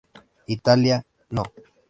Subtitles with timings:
[0.47, 1.43] Italia- No.